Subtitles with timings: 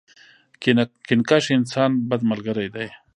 [0.61, 0.85] کینه
[1.29, 2.87] کښ انسان، بد ملګری دی.